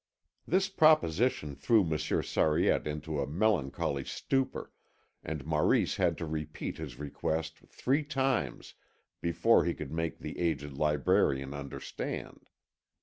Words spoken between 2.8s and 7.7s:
into a melancholy stupor, and Maurice had to repeat his request